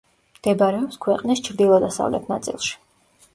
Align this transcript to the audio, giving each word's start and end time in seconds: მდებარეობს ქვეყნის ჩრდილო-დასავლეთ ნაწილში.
მდებარეობს 0.37 0.97
ქვეყნის 1.05 1.43
ჩრდილო-დასავლეთ 1.49 2.33
ნაწილში. 2.35 2.75